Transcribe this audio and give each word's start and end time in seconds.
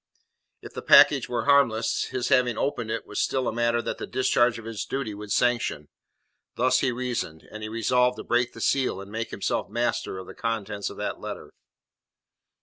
If 0.63 0.73
the 0.73 0.81
package 0.81 1.29
were 1.29 1.45
harmless 1.45 2.05
his 2.05 2.29
having 2.29 2.57
opened 2.57 2.89
it 2.89 3.05
was 3.05 3.21
still 3.21 3.47
a 3.47 3.53
matter 3.53 3.83
that 3.83 3.99
the 3.99 4.07
discharge 4.07 4.57
of 4.57 4.65
his 4.65 4.83
duty 4.83 5.13
would 5.13 5.31
sanction. 5.31 5.89
Thus 6.55 6.79
he 6.79 6.91
reasoned; 6.91 7.47
and 7.51 7.61
he 7.61 7.69
resolved 7.69 8.17
to 8.17 8.23
break 8.23 8.53
the 8.53 8.61
seal 8.61 8.99
and 8.99 9.11
make 9.11 9.29
himself 9.29 9.69
master 9.69 10.17
of 10.17 10.25
the 10.25 10.33
contents 10.33 10.89
of 10.89 10.97
that 10.97 11.19
letter. 11.19 11.51